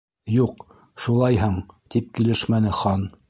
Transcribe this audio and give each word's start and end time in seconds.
—Юҡ, 0.35 0.63
шулайһың, 1.03 1.59
—тип 1.97 2.09
килешмәне 2.21 2.75
Хан. 2.81 3.09